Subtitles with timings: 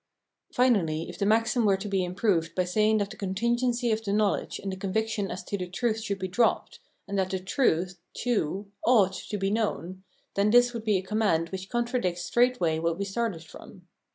[0.51, 4.11] Finally, if the maxim were to be improved by saying that the contingency of the
[4.11, 7.99] knowledge and the conviction as to the truth should be dropped, and that the truth,
[8.15, 10.01] too," ought" to be known,
[10.33, 13.85] then this would be a command which con tradicts straightway what we started from.